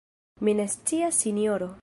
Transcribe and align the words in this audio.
Mi 0.47 0.55
ne 0.61 0.65
scias, 0.77 1.21
sinjoro. 1.25 1.71